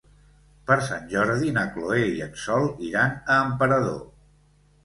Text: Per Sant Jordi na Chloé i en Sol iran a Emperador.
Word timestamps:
Per 0.69 0.77
Sant 0.85 1.03
Jordi 1.11 1.51
na 1.57 1.67
Chloé 1.75 2.07
i 2.15 2.23
en 2.29 2.33
Sol 2.47 2.67
iran 2.89 3.15
a 3.35 3.37
Emperador. 3.51 4.01